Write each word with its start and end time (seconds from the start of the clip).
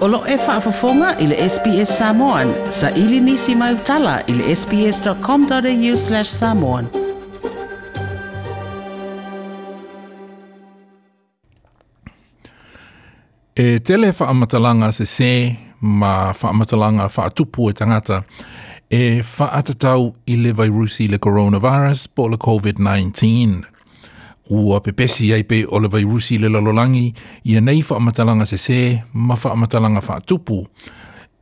Olo 0.00 0.22
e 0.28 0.36
whaafafonga 0.36 1.14
i 1.18 1.26
le 1.26 1.48
SPS 1.48 1.98
Samoan. 1.98 2.52
Sa 2.72 2.88
ili 2.90 3.20
nisi 3.20 3.54
mai 3.54 3.74
utala 3.74 4.20
i 4.26 4.32
le 4.32 4.54
sps.com.au 4.56 5.96
slash 5.96 6.24
samoan. 6.30 6.86
E 13.56 13.78
tele 13.80 14.10
whaamatalanga 14.12 14.90
se 14.92 15.06
se 15.06 15.30
ma 15.80 16.32
whaamatalanga 16.32 17.08
whaatupu 17.16 17.68
e 17.70 17.72
tangata 17.72 18.22
e 18.90 19.20
whaatatau 19.22 20.14
i 20.26 20.36
le 20.36 20.52
vairusi 20.56 21.08
le 21.12 21.18
coronavirus 21.18 22.08
po 22.14 22.28
le 22.28 22.36
COVID-19. 22.36 22.80
COVID-19 22.80 23.69
ua 24.50 24.80
pepesi 24.82 25.32
ai 25.34 25.42
pe 25.44 25.64
o 25.70 25.78
le 25.80 25.88
vairusi 25.88 26.38
le 26.38 26.48
lalolangi 26.48 27.12
ia 27.44 27.60
nei 27.60 27.82
se 27.82 28.56
sesē 28.56 29.02
ma 29.12 29.34
faamatalaga 29.36 30.00
faatupu 30.00 30.66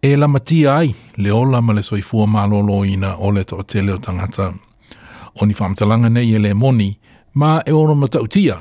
e 0.03 0.17
lamatia 0.17 0.77
ai 0.77 0.95
le 1.17 1.31
ola 1.33 1.61
ma 1.61 1.73
le 1.73 1.83
soifua 1.83 2.27
malōlōina 2.27 3.17
o 3.19 3.31
le 3.31 3.41
toʻatele 3.45 3.91
o 3.93 3.99
tagata 3.99 4.53
o 5.41 5.47
ni 5.47 5.55
faamatalaga 5.55 6.09
nei 6.09 6.35
e 6.35 6.39
le 6.39 6.53
moni 6.55 6.99
ma 7.35 7.61
e 7.67 7.73
oro 7.73 7.95
matautia 7.95 8.57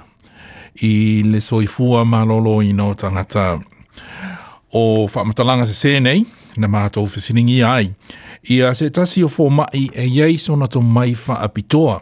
i 0.81 1.23
le 1.25 1.41
soifua 1.41 2.03
malōlōina 2.03 2.81
o 2.83 2.93
tagata 2.93 3.59
o 4.73 5.07
faamatalaga 5.07 5.65
se 5.65 5.99
nei 5.99 6.25
na 6.57 6.67
matou 6.67 7.05
fesiligia 7.07 7.73
ai 7.73 7.91
ia 8.49 8.73
se 8.73 8.89
tasi 8.89 9.21
o 9.23 9.27
fomaʻi 9.27 9.89
e 9.93 10.07
iai 10.07 10.37
sona 10.37 10.67
tomai 10.67 11.15
apitoa 11.27 12.01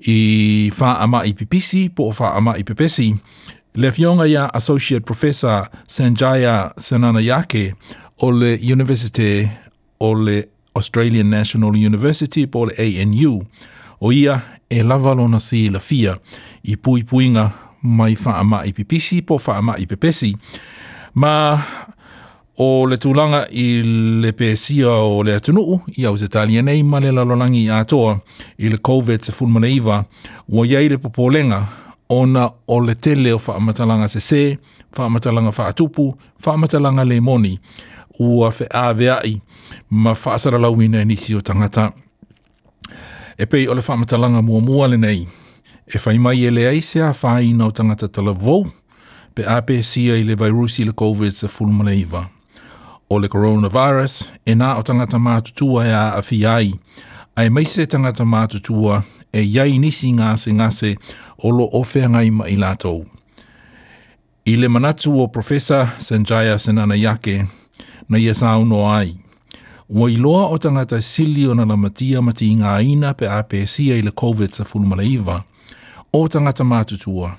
i 0.00 0.70
fa 0.74 0.94
ama 0.98 1.24
i 1.24 1.32
pipisi 1.32 1.88
po 1.88 2.12
fa 2.12 2.30
ama 2.32 2.56
i 2.56 2.64
pepesi 2.64 3.16
le 3.74 3.92
fionga 3.92 4.26
ya 4.26 4.54
associate 4.54 5.04
professor 5.04 5.68
Sanjaya 5.88 6.72
Sananayake 6.78 7.72
o 8.18 8.30
le 8.32 8.58
university 8.72 9.48
o 10.00 10.14
le 10.14 10.44
Australian 10.74 11.30
National 11.30 11.70
University 11.70 12.46
po 12.46 12.64
le 12.66 12.74
ANU 12.78 13.42
o 14.00 14.12
ia 14.12 14.40
e 14.70 14.82
lavalona 14.82 15.40
si 15.40 15.68
la 15.70 15.78
fia 15.80 16.16
i 16.62 16.76
pui 16.76 17.02
puinga 17.04 17.50
mai 17.82 18.16
fa 18.16 18.38
ama 18.38 18.64
i 18.64 18.72
pipisi 18.72 19.22
po 19.22 19.38
fa 19.38 19.56
ama 19.58 19.74
i 19.78 19.86
pepesi 19.86 20.34
ma 21.14 21.58
o 22.60 22.66
le 22.92 22.98
tūlanga 23.00 23.38
i 23.56 23.62
le 24.20 24.32
pēsia 24.36 24.90
o 25.06 25.22
le 25.24 25.38
atunuu 25.40 25.78
i 25.96 26.04
au 26.08 26.16
Zetania 26.20 26.60
nei 26.62 26.82
ma 26.84 26.98
le 27.00 27.08
lalolangi 27.16 27.62
a 27.72 27.78
toa 27.88 28.18
i 28.60 28.68
le 28.68 28.76
COVID 28.84 29.22
sa 29.24 29.32
fulmana 29.32 29.68
iwa 29.72 30.02
ua 30.48 30.66
iei 30.68 30.88
le 30.92 30.98
popolenga 31.00 31.62
ona 32.12 32.42
o 32.68 32.80
le 32.84 32.94
tele 33.00 33.32
o 33.32 33.38
whaamatalanga 33.40 34.08
se 34.12 34.20
se, 34.20 34.42
whaamatalanga 34.96 35.50
whaatupu, 35.58 36.10
whaamatalanga 36.44 37.04
le 37.08 37.20
moni 37.24 37.54
ua 38.20 38.50
fe 38.52 38.66
awea 38.76 39.22
i 39.24 39.38
ma 39.90 40.12
whaasara 40.12 40.58
lau 40.60 40.76
i 40.84 40.88
nisi 40.92 41.34
o 41.34 41.40
tangata. 41.40 41.86
E 43.40 43.46
pei 43.46 43.68
o 43.68 43.74
le 43.74 43.80
whaamatalanga 43.80 44.42
mua 44.42 44.60
mua 44.60 44.86
le 44.88 44.96
nei, 44.96 45.24
e 45.86 45.96
whai 46.06 46.18
mai 46.18 46.44
e 46.44 46.50
le 46.50 46.66
aise 46.68 47.00
a 47.02 47.14
whaina 47.22 47.66
o 47.66 47.70
tangata 47.70 48.08
tala 48.08 48.30
vou, 48.36 48.66
pe 49.34 49.42
a 49.48 49.60
pēsia 49.62 50.18
i 50.18 50.22
le 50.28 50.34
virusi 50.36 50.84
le 50.84 50.92
COVID 50.92 51.30
sa 51.32 51.48
fulmana 51.48 51.94
iwa 51.96 52.26
o 53.10 53.18
le 53.18 53.28
coronavirus 53.28 54.28
e 54.46 54.54
nā 54.54 54.74
o 54.78 54.82
tangata 54.86 55.18
mātutua 55.18 55.82
e 55.88 55.92
a 55.94 56.02
awhiai. 56.20 56.70
Ai 57.36 57.48
mai 57.50 57.64
se 57.66 57.84
tangata 57.90 58.22
mātutua 58.26 59.00
e 59.32 59.42
iai 59.46 59.78
nisi 59.82 60.12
ngāse 60.14 60.52
ngāse 60.54 60.92
o 61.42 61.50
lo 61.54 61.66
ofea 61.80 62.08
ngai 62.10 62.30
mai 62.34 62.54
lātou. 62.60 63.04
I 64.46 64.54
le 64.56 64.68
manatu 64.68 65.12
o 65.20 65.26
Professor 65.28 65.90
Sanjaya 66.02 66.56
Senanayake, 66.58 67.46
na 68.08 68.18
ia 68.18 68.30
e 68.30 68.34
sauno 68.34 68.84
ai. 68.88 69.12
Ua 69.88 70.08
iloa 70.10 70.46
o 70.54 70.58
tangata 70.58 71.00
sili 71.02 71.46
o 71.50 71.54
nana 71.54 71.76
matia 71.76 72.22
mati 72.22 72.52
ngā 72.54 72.76
ina 72.92 73.10
pe 73.14 73.26
APC 73.26 73.88
i 73.90 74.00
le 74.06 74.12
COVID 74.14 74.54
sa 74.54 74.64
fulmalaiva, 74.64 75.42
o 76.14 76.24
tangata 76.28 76.64
mātutua. 76.64 77.34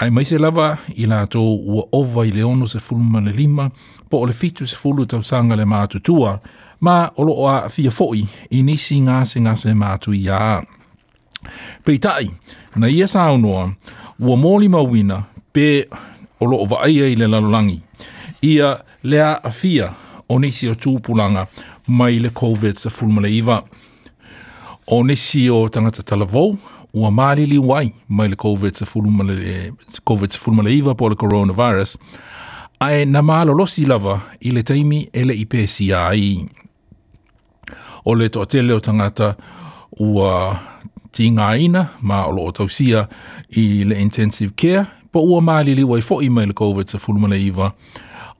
Ai 0.00 0.10
mai 0.10 0.24
se 0.24 0.38
lava 0.38 0.76
i 0.94 1.06
la 1.06 1.24
to 1.26 1.40
ua 1.42 1.82
ova 1.92 2.22
i 2.26 2.30
leono 2.30 2.66
se 2.68 2.78
fulu 2.78 3.02
mana 3.02 3.30
lima, 3.34 3.70
po 4.10 4.16
o 4.18 4.26
le 4.26 4.32
fitu 4.32 4.64
se 4.66 4.76
fulu 4.76 5.06
tau 5.06 5.22
sanga 5.22 5.56
le 5.58 5.64
mātutua, 5.66 6.36
ma 6.86 7.08
o 7.18 7.24
lo 7.26 7.34
a 7.48 7.68
fia 7.68 7.90
foi 7.90 8.22
i 8.54 8.60
nisi 8.62 9.00
ngā 9.02 9.24
se 9.26 9.40
ngā 9.42 9.56
se 9.58 9.74
mātu 9.74 10.14
i 10.14 10.28
a. 10.30 10.60
Pei 11.84 11.98
tai, 11.98 12.28
na 12.78 12.86
ia 12.86 13.08
sa 13.10 13.26
unua, 13.34 13.72
ua 14.22 14.36
mōli 14.38 14.70
mawina 14.70 15.18
pe 15.52 15.88
o 16.40 16.46
lo 16.46 16.62
o 16.62 16.78
ai 16.78 17.00
ai 17.08 17.18
le 17.18 17.26
lalolangi. 17.26 17.80
Ia 18.52 18.76
lea 19.02 19.32
a 19.42 19.50
fia 19.50 19.90
o 20.28 20.38
nisi 20.38 20.70
o 20.70 20.78
tūpulanga 20.78 21.46
mai 21.90 22.22
le 22.22 22.30
COVID 22.30 22.78
sa 22.78 22.90
fulu 22.90 23.18
mana 23.18 23.28
iwa. 23.34 23.62
O 24.94 25.02
nisi 25.04 25.48
o 25.52 25.64
tangata 25.68 26.02
talavou, 26.06 26.54
ua 26.94 27.10
māli 27.10 27.46
li 27.46 27.58
wai 27.58 27.90
mai 28.08 28.28
le 28.28 28.36
COVID-19 28.36 30.62
le 30.62 30.70
e, 30.70 30.76
iwa 30.78 30.94
po 30.96 31.08
le 31.08 31.14
coronavirus, 31.20 31.98
ae 32.80 33.02
na 33.08 33.20
mālo 33.26 33.54
losi 33.58 33.84
lava 33.86 34.20
i 34.40 34.50
le 34.54 34.62
taimi 34.64 35.02
e 35.12 35.24
le 35.26 35.34
ipe 35.36 35.64
ai. 35.96 36.46
O 38.04 38.14
le 38.14 38.28
toa 38.28 38.46
tele 38.46 38.72
o 38.72 38.80
tangata 38.80 39.34
ua 39.98 40.58
tinga 41.12 41.56
ina 41.58 41.86
ma 42.00 42.22
o 42.26 42.30
lo 42.32 42.44
o 42.46 42.52
tausia 42.52 43.08
i 43.50 43.84
le 43.84 44.00
intensive 44.02 44.52
care, 44.56 44.86
po 45.10 45.20
ua 45.26 45.40
māli 45.40 45.74
li 45.74 45.82
wai 45.84 46.00
fo'i 46.02 46.28
mai 46.28 46.46
le 46.46 46.52
COVID-19 46.52 47.28
le 47.28 47.38
iwa 47.50 47.72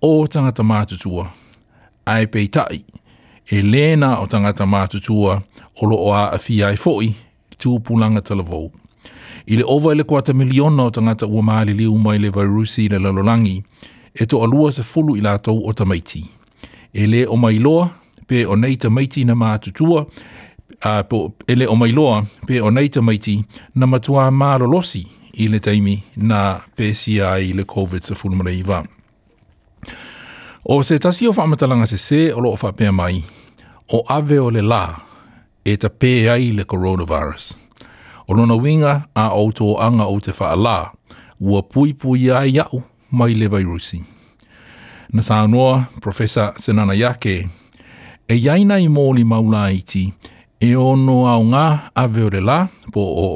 o 0.03 0.27
tangata 0.27 0.63
mātutua. 0.63 1.29
Ae 2.09 2.25
pei 2.27 2.49
tai, 2.49 2.83
e 3.45 3.61
lēna 3.63 4.15
o 4.23 4.27
tangata 4.27 4.65
mātutua 4.65 5.43
o 5.83 5.87
lo 5.91 5.97
o 6.09 6.15
a 6.17 6.31
afi 6.35 6.63
ai 6.65 6.77
fo'i 6.81 7.13
tūpūlanga 7.63 8.23
tala 8.27 8.43
vau. 8.47 8.69
I 9.49 9.57
le 9.59 9.65
ova 9.67 9.93
ele 9.95 10.05
kua 10.05 10.23
ta 10.23 10.35
miliona 10.37 10.89
o 10.89 10.91
tangata 10.91 11.27
ua 11.27 11.43
maali 11.43 11.75
liu 11.75 11.97
mai 11.99 12.19
le 12.19 12.31
vairusi 12.31 12.89
le 12.89 12.99
lalolangi, 12.99 13.63
e 14.15 14.27
to 14.27 14.43
alua 14.45 14.73
se 14.73 14.83
fulu 14.83 15.17
i 15.17 15.23
lātou 15.25 15.61
o 15.69 15.73
tamaiti. 15.73 16.25
E 16.93 17.07
le 17.07 17.23
o 17.27 17.37
mai 17.37 17.59
loa, 17.59 17.89
pe 18.27 18.43
o 18.47 18.57
nei 18.59 18.77
tamaiti 18.77 19.25
na 19.25 19.35
mātutua, 19.37 20.03
a 20.85 20.99
po 21.05 21.23
ele 21.49 21.67
o 21.67 21.75
mai 21.75 21.91
loa 21.97 22.21
pe 22.47 22.61
o 22.63 22.71
nei 22.71 22.91
te 22.93 23.01
maiti 23.03 23.39
na 23.75 23.87
matua 23.91 24.29
ma 24.31 24.53
lolosi 24.61 25.01
i 25.43 25.49
le 25.51 25.59
taimi 25.65 25.97
na 26.17 26.61
PCI 26.77 27.49
i 27.51 27.55
le 27.57 27.65
COVID 27.65 28.05
sa 28.07 28.15
fulmula 28.15 28.53
iwa. 28.55 28.83
O 30.71 30.83
se 30.85 30.99
tasi 30.99 31.27
wha 31.31 31.47
matalanga 31.47 31.87
se 31.89 31.99
se 31.99 32.23
o 32.33 32.41
lo 32.41 32.53
o 32.53 32.59
wha 32.63 32.93
mai, 32.93 33.23
o 33.91 34.05
ave 34.07 34.39
o 34.39 34.51
le 34.51 34.61
la 34.63 34.85
e 35.69 35.77
ta 35.77 35.91
pē 36.01 36.13
le 36.57 36.65
coronavirus. 36.65 37.45
O 38.31 38.35
nona 38.35 38.57
winga 38.57 38.95
a 39.15 39.25
auto 39.37 39.75
anga 39.85 40.07
o 40.09 40.17
te 40.21 40.33
whaala, 40.33 40.93
ua 41.45 41.61
pui 41.63 41.91
pui 41.95 42.31
a 42.33 42.41
iau 42.49 42.81
mai 43.13 43.35
le 43.37 43.49
virusi. 43.53 44.01
Na 45.13 45.21
sā 45.23 45.37
Professor 46.01 46.53
Senana 46.57 46.95
Yake, 46.97 47.37
e 48.31 48.35
iaina 48.35 48.79
i 48.79 48.89
mōli 48.89 49.25
maula 49.25 49.67
iti, 49.71 50.07
e 50.61 50.75
ono 50.75 51.27
au 51.27 51.45
ngā 51.51 51.79
a 51.95 52.07
veorela 52.09 52.61
po 52.93 53.01
o 53.01 53.29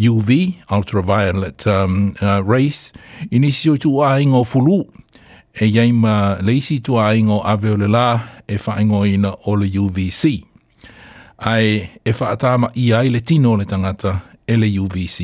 UV, 0.00 0.30
ultraviolet 0.76 1.66
um, 1.70 2.12
uh, 2.20 2.40
rays, 2.42 2.92
i 3.30 3.38
o 3.70 3.76
tu 3.76 4.00
a 4.02 4.16
ingo 4.20 4.42
fulu, 4.44 4.80
e 5.54 5.66
iaima 5.68 6.40
leisi 6.42 6.80
tu 6.80 6.96
a 6.98 7.12
ingo 7.14 7.40
a 7.44 7.56
veorela 7.56 8.08
e 8.48 8.56
whaingo 8.56 9.04
ina 9.06 9.34
o 9.46 9.54
le 9.56 9.66
UVC 9.78 10.44
ai 11.44 11.88
e 12.04 12.12
whaatama 12.20 12.70
i 12.74 12.92
ai 12.92 13.10
le 13.10 13.20
tino 13.20 13.56
le 13.56 13.64
tangata 13.64 14.20
e 14.46 14.56
le 14.56 14.78
UVC. 14.78 15.20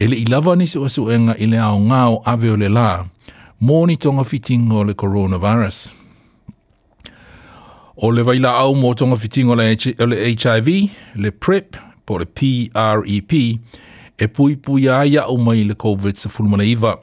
E 0.00 0.06
le 0.06 0.16
ilawa 0.16 0.56
ni 0.56 0.66
sua 0.66 0.88
suenga 0.88 1.34
i 1.42 1.46
le 1.50 1.58
ao 1.58 1.80
ngāo 1.80 2.22
aveo 2.24 2.56
le 2.56 2.68
lā, 2.68 3.04
mōni 3.62 3.96
tonga 3.98 4.24
fitingo 4.24 4.84
le 4.86 4.94
coronavirus. 4.94 5.80
O 7.98 8.10
le 8.14 8.22
waila 8.22 8.52
au 8.62 8.74
mō 8.78 8.94
tonga 8.94 9.16
fitingo 9.16 9.56
le, 9.58 9.72
H 9.74 9.96
le 10.06 10.20
HIV, 10.30 10.68
le 11.16 11.30
PrEP, 11.32 11.74
e 11.74 11.78
po 12.08 12.18
le 12.18 12.24
PREP, 12.26 13.32
e, 13.32 13.58
e 14.18 14.28
pui 14.28 14.56
pui 14.56 14.86
a 14.88 15.02
ia 15.04 15.26
o 15.28 15.36
mai 15.36 15.64
le 15.68 15.74
COVID 15.74 16.14
sa 16.16 16.28
fulmana 16.32 16.64
iwa, 16.64 16.94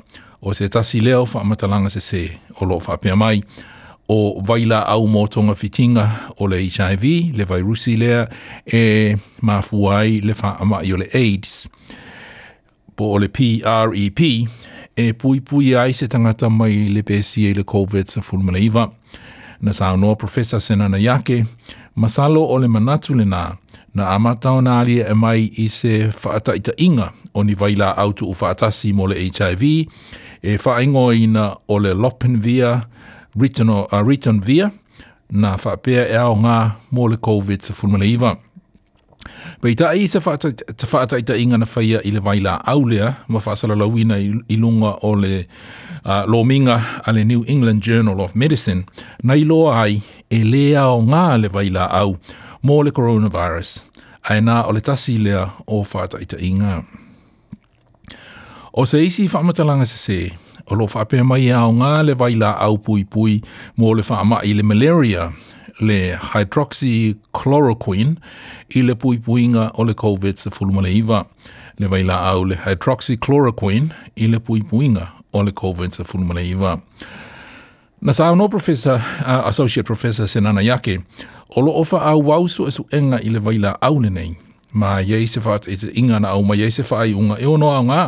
o 0.41 0.53
se 0.53 0.65
tasi 0.69 1.00
leo 1.03 1.27
wha 1.33 1.44
matalanga 1.44 1.89
se 1.94 2.01
se, 2.01 2.23
o 2.61 2.65
lo 2.65 2.79
wha 2.88 3.15
mai, 3.15 3.44
o 3.44 3.73
o 4.10 4.42
waila 4.48 4.84
au 4.88 5.07
mō 5.10 5.24
tonga 5.34 5.56
fitinga 5.57 6.06
o 6.40 6.48
le 6.48 6.57
HIV, 6.62 7.04
le 7.36 7.46
virusi 7.50 7.96
lea, 7.98 8.28
e 8.66 9.16
mafuai 9.42 10.19
le 10.22 10.36
wha 10.44 10.84
i 10.86 10.94
o 10.94 10.98
le 10.98 11.10
AIDS. 11.13 11.69
Po 12.96 13.12
o 13.16 13.19
le 13.19 13.28
PREP, 13.28 14.22
e, 14.98 15.07
e 15.07 15.13
pui 15.13 15.42
pui 15.42 15.74
ai 15.75 15.94
se 15.94 16.07
tangata 16.07 16.50
mai 16.50 16.90
le 16.94 17.04
PSI 17.04 17.50
e 17.50 17.54
le 17.54 17.63
COVID 17.63 18.07
sa 18.07 18.22
fulmana 18.22 18.60
iwa. 18.60 18.92
Na 19.62 19.74
sao 19.74 19.98
noa 19.98 20.16
Professor 20.16 20.62
Senana 20.62 20.98
Yake, 20.98 21.46
masalo 21.96 22.46
o 22.46 22.57
le 22.57 22.68
manatu 22.68 23.13
le 23.13 23.25
nā, 23.25 23.56
na 23.96 24.10
amatao 24.13 24.62
nā 24.62 24.80
alia 24.84 25.10
e 25.10 25.13
mai 25.16 25.50
i 25.57 25.66
se 25.72 26.12
whaataita 26.24 26.75
inga 26.84 27.10
o 27.34 27.44
ni 27.44 27.56
waila 27.56 27.94
au 27.98 28.13
tu 28.13 28.28
u 28.28 28.36
whaatasi 28.40 28.94
mō 28.94 29.10
le 29.10 29.18
HIV, 29.25 29.63
e 30.46 30.57
whaingoina 30.66 31.56
o 31.68 31.80
le 31.80 31.94
Lopin 31.94 32.36
via, 32.40 32.84
return, 33.35 33.69
or, 33.69 33.87
uh, 33.93 34.31
via 34.47 34.69
na 35.31 35.57
whapea 35.57 36.07
e 36.09 36.15
ao 36.17 36.35
ngā 36.37 36.57
mōle 36.93 37.17
COVID 37.17 37.61
sa 37.61 37.73
fulmala 37.73 38.05
iwa. 38.05 38.35
Pei 39.61 39.73
ta 39.75 39.89
ii 39.97 40.05
sa 40.07 40.19
whaata 40.21 41.17
i 41.17 41.21
ta 41.25 41.33
inga 41.33 41.57
na 41.57 41.65
whaia 41.65 41.99
i 42.05 42.11
le 42.13 42.19
waila 42.21 42.65
aulea 42.67 43.15
ma 43.27 43.39
whaasala 43.41 43.73
lawina 43.75 44.17
i 44.49 44.57
lunga 44.61 44.91
o 45.01 45.15
le 45.15 45.47
uh, 46.05 46.25
lominga 46.29 47.01
a 47.05 47.11
le 47.13 47.23
New 47.23 47.41
England 47.47 47.81
Journal 47.81 48.21
of 48.21 48.35
Medicine 48.35 48.83
na 49.23 49.33
i 49.33 49.41
loa 49.43 49.81
ai 49.83 50.01
e 50.29 50.43
lea 50.43 50.85
o 50.87 51.01
ngā 51.01 51.41
le 51.41 51.49
waila 51.53 51.87
au 52.01 52.17
mō 52.63 52.85
coronavirus 52.91 53.79
a 54.29 54.37
e 54.37 54.41
nā 54.45 54.59
o 54.69 54.71
le 54.77 54.81
tasi 54.81 55.17
lea 55.17 55.47
o 55.65 55.81
whaata 55.81 56.21
i 56.21 56.25
ta 56.25 56.37
inga. 56.37 56.83
O 58.73 58.85
se 58.85 59.01
isi 59.05 59.25
whaamatalanga 59.27 59.85
se 59.89 59.97
se, 59.97 60.21
o 60.67 60.75
lo 60.75 60.88
fa 60.88 61.03
pe 61.06 61.21
mai 61.23 61.47
e 61.47 61.51
a 61.53 61.63
nga 61.77 62.01
le 62.07 62.13
vai 62.13 62.35
la 62.35 62.51
au 62.67 62.77
pui 62.77 63.06
pui 63.06 63.41
mo 63.77 63.94
le 63.94 64.03
fa 64.03 64.23
ma 64.25 64.39
i 64.44 64.51
le 64.57 64.63
malaria 64.63 65.31
le 65.88 66.00
hydroxychloroquine 66.35 68.13
i 68.77 68.81
le 68.88 68.95
pui 68.95 69.17
puinga 69.19 69.69
o 69.77 69.83
le 69.83 69.94
covid 69.94 70.35
se 70.38 70.50
fulu 70.50 70.81
le 70.81 70.91
iva 70.94 71.21
le 71.79 71.88
vai 71.88 72.03
la 72.03 72.17
au 72.33 72.44
le 72.45 72.57
hydroxychloroquine 72.65 73.88
i 74.15 74.27
le 74.27 74.39
pui 74.39 74.62
puinga 74.69 75.06
o 75.33 75.44
le 75.44 75.51
covid 75.51 75.94
se 75.94 76.03
fulu 76.03 76.33
le 76.35 76.44
iva 76.53 76.73
na 78.01 78.13
sa 78.13 78.33
no 78.35 78.47
professor 78.50 78.97
uh, 79.21 79.45
associate 79.47 79.85
professor 79.85 80.27
senana 80.27 80.61
yake 80.61 81.00
o 81.50 81.61
lo 81.61 81.71
ofa 81.77 82.00
a 82.01 82.15
wau 82.18 82.47
so 82.47 82.68
e 82.68 82.71
su 82.71 82.85
enga 82.91 83.21
i 83.21 83.29
le 83.29 83.39
vai 83.39 83.57
la 83.57 83.77
au 83.81 84.00
nei 84.01 84.38
ma 84.73 85.00
ye 85.01 85.25
se 85.27 85.39
fa 85.41 85.57
te 85.59 85.77
inga 85.94 86.19
na 86.19 86.33
au 86.33 86.41
ma 86.44 86.56
ye 86.57 86.69
se 86.71 86.83
fa 86.83 87.06
i 87.06 87.13
unga 87.13 87.35
e 87.39 87.45
ono 87.45 87.69
au 87.71 87.83
nga 87.85 88.01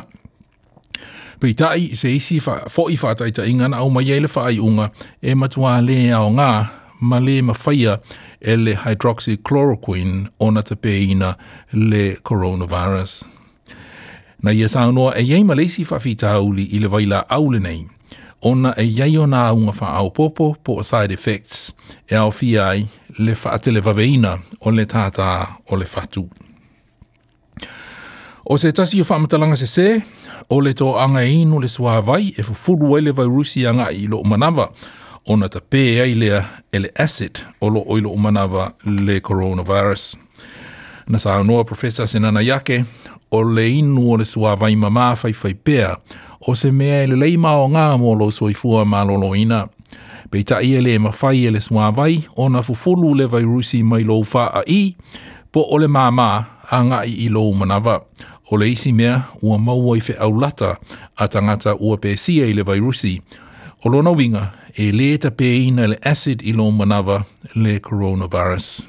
pei 1.39 1.53
tai 1.53 1.89
se 1.95 2.11
isi 2.15 2.39
fa 2.39 2.59
fo 2.69 2.87
i 2.89 2.97
fa 2.97 3.13
tai 3.15 3.31
tai 3.31 3.53
ngana 3.53 3.77
au 3.77 3.89
mai 3.89 4.09
ele 4.11 4.27
fa 4.27 4.45
ai 4.49 4.57
unga 4.59 4.89
e 5.21 5.35
matua 5.35 5.81
le 5.81 6.11
ao 6.11 6.31
nga 6.31 6.49
ma 7.09 7.19
le 7.19 7.41
ma 7.41 7.53
faia 7.53 7.97
ele 8.41 8.73
hydroxychloroquine 8.83 10.27
ona 10.39 10.61
te 10.67 10.75
peina 10.83 11.29
le 11.73 12.03
coronavirus. 12.27 13.13
Na 14.43 14.51
ia 14.51 14.67
sa 14.67 14.87
noa 14.91 15.13
e 15.19 15.23
yei 15.29 15.43
malesi 15.43 15.85
fa 15.85 15.99
fi 15.99 16.15
tauli 16.15 16.65
i 16.75 16.79
le 16.81 16.87
waila 16.87 17.19
au 17.37 17.51
le 17.53 17.59
nei. 17.59 17.83
Ona 18.49 18.71
e 18.81 18.85
yei 18.97 19.17
o 19.17 19.25
nga 19.27 19.43
unga 19.57 19.73
fa 19.79 19.87
au 19.99 20.09
popo 20.17 20.45
po 20.65 20.71
a 20.79 20.83
side 20.83 21.13
effects 21.17 21.73
e 22.11 22.15
au 22.15 22.31
fi 22.37 22.57
ai 22.59 22.81
le 23.25 23.35
fa 23.35 23.49
atele 23.57 23.79
vaveina 23.87 24.33
o 24.65 24.69
le 24.71 24.85
tata 24.85 25.29
o 25.71 25.75
le 25.75 25.85
fatu. 25.85 26.21
Tata. 26.29 26.46
O 28.49 28.57
se 28.57 28.71
tasi 28.71 29.01
o 29.01 29.05
whamatalanga 29.09 29.55
se 29.55 29.67
se, 29.67 30.01
o 30.49 30.61
le 30.61 30.71
tō 30.71 30.93
anga 31.03 31.21
inu 31.21 31.59
le 31.61 31.67
swa 31.67 31.97
vai 32.05 32.29
e 32.37 32.43
fufuru 32.43 32.97
ele 32.97 33.11
vai 33.15 33.25
rusi 33.25 33.65
anga 33.67 33.89
i 33.91 34.07
lo 34.07 34.17
umanawa 34.23 34.69
o 35.27 35.35
na 35.35 35.49
ta 35.51 35.59
pē 35.71 35.83
ai 36.03 36.13
lea 36.15 36.41
e 36.73 36.79
acid 37.03 37.41
o 37.61 37.67
lo 37.69 37.83
oilo 37.87 38.09
umanawa 38.09 38.69
le 38.85 39.19
coronavirus. 39.19 40.17
Na 41.09 41.19
sa 41.19 41.35
anua 41.35 41.63
Professor 41.63 42.07
Senana 42.07 42.41
Yake, 42.41 42.85
o 43.31 43.41
le 43.43 43.67
inu 43.69 44.11
o 44.13 44.17
le 44.17 44.25
swa 44.25 44.55
vai 44.55 44.75
mamā 44.75 45.09
fai 45.19 45.33
fai 45.33 45.51
pēa, 45.53 45.97
o 46.47 46.55
se 46.55 46.71
mea 46.71 47.03
ele 47.03 47.15
lei 47.19 47.35
mao 47.37 47.67
ngā 47.67 47.89
mō 47.99 48.15
lo 48.19 48.31
soi 48.31 48.53
fua 48.55 48.85
mā 48.85 49.03
lolo 49.07 49.35
ina. 49.35 49.65
Pei 50.31 50.43
ta 50.43 50.61
i 50.63 50.75
ele 50.79 50.95
e 50.95 50.99
mawhai 50.99 51.43
ele 51.51 51.59
swa 51.59 51.91
vai, 51.91 52.23
o 52.35 52.47
na 52.49 52.61
fufuru 52.63 53.11
le 53.15 53.25
vai 53.27 53.43
rusi 53.43 53.83
mai 53.83 54.03
lo 54.07 54.19
ufa 54.23 54.47
a 54.53 54.63
i, 54.71 54.95
po 55.51 55.61
ole 55.67 55.85
le 55.85 55.87
mamā 55.97 56.31
a 56.71 56.81
ngā 56.83 57.03
i 57.07 57.27
lo 57.31 57.43
umanawa 57.51 58.03
o 58.51 58.57
le 58.57 58.69
isi 58.71 58.91
mea 58.93 59.21
ua 59.41 59.57
maua 59.57 59.97
i 59.97 60.01
whaulata 60.07 60.77
a 61.19 61.27
tangata 61.27 61.75
ua 61.79 61.97
pēsia 61.97 62.47
i 62.47 62.53
le 62.53 62.63
vairusi. 62.63 63.19
O 63.85 63.89
lona 63.89 64.11
winga, 64.11 64.45
e 64.77 64.91
leta 64.91 65.31
ina 65.39 65.87
le 65.87 65.97
acid 66.05 66.41
i 66.45 66.51
lo 66.53 66.69
manawa 66.71 67.23
le 67.55 67.79
coronavirus. 67.79 68.85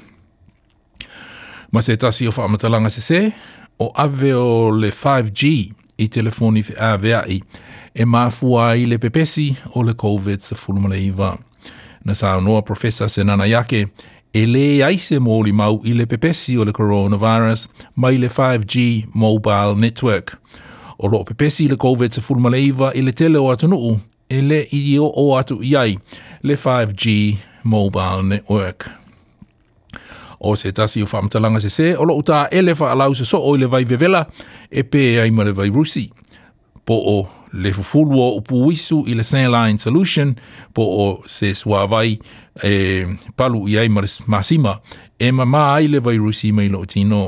Ma 1.71 1.81
se 1.81 1.97
tasi 1.97 2.27
o 2.27 2.31
whaamatalanga 2.31 2.89
se 2.89 3.01
se, 3.01 3.31
o 3.79 3.91
ave 3.95 4.33
o 4.33 4.71
le 4.71 4.89
5G 4.89 5.71
i 5.97 6.07
telefoni 6.07 6.63
a 6.79 6.95
veai 6.97 7.41
e 7.93 8.05
mafua 8.05 8.75
i 8.75 8.85
le 8.85 8.97
pepesi 8.97 9.55
o 9.75 9.83
le 9.83 9.93
COVID 9.93 10.39
sa 10.41 10.55
fulumale 10.55 11.01
iwa. 11.05 11.37
Na 12.05 12.13
sa 12.15 12.33
anua 12.33 12.61
Professor 12.61 13.09
Senana 13.09 13.45
Yake, 13.45 13.87
e 14.33 14.45
le 14.45 14.83
aise 14.85 15.17
mōli 15.17 15.49
mau 15.57 15.79
i 15.89 15.93
le 15.97 16.05
pepesi 16.05 16.53
o 16.61 16.65
le 16.65 16.71
coronavirus 16.75 17.63
mai 17.95 18.17
le 18.21 18.27
5G 18.27 19.05
mobile 19.13 19.73
network. 19.75 20.35
O 20.99 21.07
lo 21.07 21.23
pepesi 21.23 21.67
le 21.67 21.77
COVID 21.77 22.11
se 22.11 22.21
fulma 22.21 22.49
leiva 22.49 22.91
i 22.95 23.01
le 23.01 23.11
tele 23.13 23.39
o 23.39 23.49
atunuu 23.51 23.95
e 24.29 24.41
le 24.41 24.61
i 24.71 24.97
o 25.01 25.07
o 25.07 25.37
atu 25.37 25.59
iai 25.63 25.95
le 26.41 26.55
5G 26.55 27.35
mobile 27.63 28.21
network. 28.23 28.85
O 30.39 30.55
se 30.55 30.71
tasi 30.71 31.01
o 31.01 31.05
whamtalanga 31.11 31.59
se 31.59 31.69
se, 31.69 31.95
o 31.97 32.05
lo 32.05 32.15
uta 32.21 32.45
e 32.51 32.61
le 32.61 32.71
wha 32.79 32.91
alau 32.93 33.15
se 33.15 33.25
so 33.25 33.39
o 33.41 33.57
le 33.57 33.65
vai 33.65 33.83
vevela 33.83 34.25
e 34.71 34.83
pe 34.83 35.19
ai 35.21 35.31
ma 35.31 35.43
le 35.43 35.51
vai 35.51 35.69
rusi 35.69 36.09
po 36.89 36.95
o 37.17 37.27
le 37.53 37.73
fufulu 37.73 38.19
o 38.21 38.29
upu 38.37 38.71
isu 38.71 39.03
i 39.07 39.13
le 39.17 39.23
Saline 39.29 39.79
Solution 39.85 40.29
po 40.73 40.83
o 41.03 41.07
se 41.35 41.53
suavai 41.61 42.11
e 42.63 43.05
palu 43.37 43.61
i 43.71 43.75
ai 43.79 43.89
masima 44.33 44.73
e 45.19 45.27
ma 45.37 45.45
ma 45.53 45.63
ai 45.75 45.85
le 45.93 45.99
vairusi 46.05 46.49
mai 46.57 46.67
lo 46.73 46.81
tino. 46.91 47.21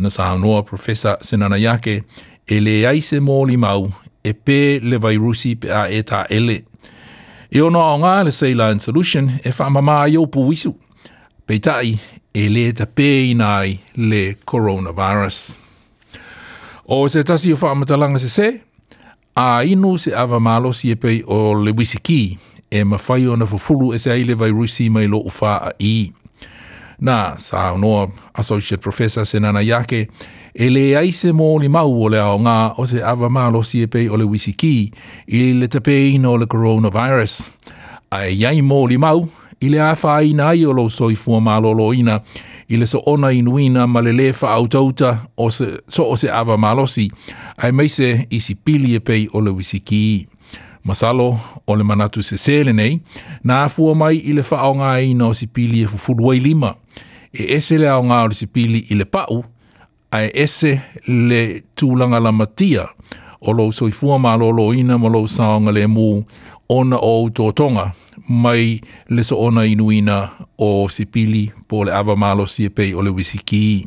Na 0.00 0.08
sa 0.14 0.22
anua 0.32 0.58
Professor 0.70 1.16
Senana 1.28 1.56
Yake 1.66 1.94
e 2.48 2.56
le 2.64 2.76
ai 2.90 3.00
se 3.08 3.16
mōli 3.28 3.56
mau 3.64 3.82
e 4.24 4.30
pē 4.44 4.60
le 4.88 4.96
vairusi 5.04 5.50
pe 5.60 5.68
a 5.68 5.82
e 5.96 6.00
tā 6.10 6.22
ele. 6.36 6.56
E 7.54 7.58
ono 7.66 7.80
a 7.84 7.94
ngā 8.02 8.14
le 8.26 8.32
Saline 8.38 8.80
Solution 8.86 9.26
e 9.46 9.50
wha 9.56 9.66
ma 9.88 9.98
i 10.12 10.16
upu 10.22 10.46
isu. 10.54 10.72
Peitai 11.46 11.90
e 12.40 12.48
le 12.54 12.66
ta 12.78 12.84
pē 12.96 13.10
inai 13.34 13.76
le 14.10 14.24
coronavirus. 14.50 15.38
O 16.90 17.04
se 17.12 17.20
tasi 17.22 17.52
o 17.52 17.56
wha 17.56 18.18
se 18.24 18.28
se, 18.38 18.48
a 19.42 19.62
inu 19.64 19.98
se 19.98 20.12
ava 20.16 20.40
malo 20.40 20.72
si 20.72 20.90
epei 20.90 21.22
o 21.26 21.54
le 21.54 21.72
wisiki 21.72 22.38
e 22.70 22.84
mawhai 22.84 23.26
o 23.26 23.36
na 23.36 23.46
fufulu 23.46 23.92
e 23.94 23.98
se 23.98 24.12
aile 24.12 24.34
vai 24.34 24.50
rusi 24.50 24.90
mai 24.90 25.06
lo 25.06 25.18
ufa 25.20 25.52
a 25.56 25.70
i. 25.78 26.12
Nā, 27.02 27.36
sa 27.40 27.72
noa 27.80 28.08
Associate 28.34 28.80
Professor 28.82 29.24
Senana 29.24 29.60
Yake, 29.64 30.02
e 30.54 30.68
le 30.68 30.82
aise 31.00 31.32
mō 31.32 31.48
ni 31.62 31.68
mau 31.72 31.94
o 32.04 32.08
le 32.12 32.20
ao 32.20 32.36
ngā 32.44 32.74
o 32.76 32.84
se 32.86 33.00
ava 33.02 33.30
malo 33.32 33.62
si 33.64 33.80
epei 33.86 34.08
o 34.12 34.18
le 34.20 34.28
wisiki 34.28 34.74
i 35.32 35.40
le 35.56 35.68
tapeina 35.72 36.28
o 36.28 36.36
le 36.36 36.46
coronavirus. 36.52 37.38
A 38.12 38.26
e 38.28 38.36
iai 38.36 38.60
mō 38.60 38.82
ni 38.92 38.98
mau 39.00 39.24
i 39.60 39.68
le 39.68 39.80
āwhāina 39.84 40.46
ai 40.54 40.62
o 40.64 40.72
lo 40.72 40.86
soifua 40.90 41.40
mā 41.44 41.58
lolo 41.60 41.90
ina, 41.92 42.20
i 42.72 42.78
le 42.80 42.86
so 42.88 43.02
ona 43.10 43.28
inuina 43.36 43.86
ma 43.90 44.00
le 44.00 44.14
lefa 44.16 44.48
au 44.54 44.68
tauta 44.72 45.10
o 45.36 45.50
se, 45.52 45.66
so 45.90 46.06
o 46.08 46.16
se 46.16 46.30
awa 46.32 46.56
mā 46.56 46.70
losi, 46.78 47.08
ai 47.60 47.72
meise 47.76 48.10
i 48.32 48.38
si 48.40 48.54
pili 48.56 48.94
e 48.96 49.00
pei 49.04 49.26
o 49.36 49.42
le 49.44 49.52
wisiki 49.56 50.00
i. 50.14 50.20
Masalo, 50.84 51.34
o 51.68 51.74
le 51.76 51.84
manatu 51.84 52.22
se 52.24 52.38
sele 52.40 52.72
nei, 52.72 52.94
nā 53.46 53.66
fua 53.68 53.92
mai 53.94 54.14
i 54.16 54.32
le 54.32 54.40
whaonga 54.48 54.94
ina 55.04 55.28
o 55.28 55.36
si 55.36 55.44
pili 55.46 55.82
e 55.84 55.90
fufuruai 55.92 56.40
lima, 56.40 56.70
e 57.32 57.50
ese 57.58 57.76
le 57.82 57.90
aonga 57.92 58.22
o 58.24 58.30
le 58.32 58.38
si 58.38 58.46
pili 58.48 58.80
i 58.88 58.96
le 58.96 59.04
pau, 59.04 59.42
ai 60.10 60.30
ese 60.40 60.78
le 61.06 61.44
tūlanga 61.76 62.22
la 62.24 62.32
matia, 62.32 62.86
o 63.40 63.52
lo 63.56 63.68
soifua 63.72 64.16
mā 64.20 64.38
lolo 64.40 64.70
ina 64.76 64.96
ma 65.00 65.10
lo 65.12 65.26
saonga 65.28 65.72
le 65.74 65.84
mūu, 65.88 66.24
ona 66.70 66.96
o 66.98 67.28
tōtonga 67.34 67.90
mai 68.28 68.78
le 69.10 69.22
so 69.24 69.40
ona 69.42 69.64
inuina 69.66 70.16
o 70.58 70.88
se 70.88 71.04
pili 71.06 71.50
po 71.68 71.82
le 71.84 71.92
awa 71.92 72.16
malo 72.16 72.46
si 72.46 72.64
e 72.68 72.94
o 72.94 73.02
le 73.02 73.10
wisiki. 73.10 73.86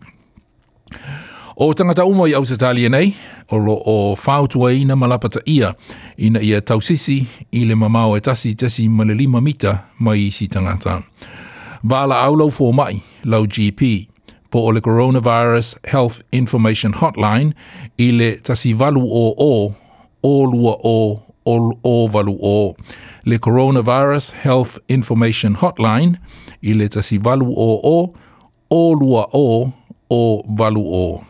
O 1.56 1.74
tangata 1.74 2.04
umoi 2.06 2.34
au 2.34 2.46
se 2.46 2.58
tali 2.58 2.90
nei, 2.90 3.14
o 3.52 3.58
lo 3.58 3.74
o 3.86 4.16
whautua 4.28 4.74
ina 4.74 4.96
malapata 4.96 5.40
ia, 5.46 5.74
ina 6.18 6.40
ia 6.42 6.62
tausisi 6.62 7.26
i 7.52 7.66
le 7.66 7.76
mamau 7.76 8.16
e 8.18 8.22
tasi 8.22 8.56
tasi 8.56 8.90
ma 8.90 9.04
le 9.04 9.14
lima 9.14 9.40
mita 9.42 9.78
mai 10.00 10.28
i 10.28 10.32
si 10.32 10.48
tangata. 10.48 11.02
Vala 11.84 12.18
au 12.26 12.36
lau 12.40 12.50
fō 12.50 12.74
mai, 12.74 13.00
lau 13.32 13.46
GP, 13.48 13.82
po 14.52 14.60
o 14.68 14.72
le 14.72 14.82
Coronavirus 14.82 15.76
Health 15.92 16.22
Information 16.32 16.92
Hotline 17.00 17.54
i 18.04 18.10
le 18.12 18.30
tasi 18.46 18.74
valu 18.74 19.06
o 19.08 19.26
o, 19.52 19.72
o 20.24 20.34
lua 20.52 20.76
o 20.84 20.98
all 21.46 21.80
over 21.84 22.24
o 22.28 22.76
le 23.26 23.38
coronavirus 23.38 24.32
health 24.32 24.78
information 24.88 25.56
hotline 25.56 26.18
i 26.62 26.74
le 26.74 26.90
tasi 26.90 27.18
valu 27.20 27.54
o 27.58 27.80
o 27.84 28.14
o 28.70 28.92
lua 28.96 29.28
o 29.34 29.72
o 30.10 30.44
valu 30.58 30.86
o 30.96 31.24